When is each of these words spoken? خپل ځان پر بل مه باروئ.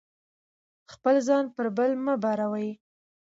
خپل 0.93 1.15
ځان 1.27 1.45
پر 1.55 1.65
بل 1.77 1.91
مه 2.05 2.13
باروئ. 2.23 2.69